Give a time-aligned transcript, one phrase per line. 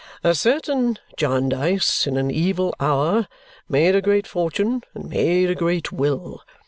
[0.23, 3.27] "A certain Jarndyce, in an evil hour,
[3.69, 6.41] made a great fortune, and made a great will.